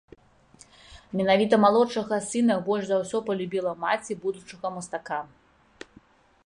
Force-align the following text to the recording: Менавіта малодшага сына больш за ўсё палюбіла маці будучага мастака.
Менавіта 1.19 1.55
малодшага 1.65 2.15
сына 2.29 2.55
больш 2.69 2.83
за 2.91 2.97
ўсё 3.03 3.17
палюбіла 3.27 3.71
маці 3.83 4.13
будучага 4.27 4.67
мастака. 4.79 5.19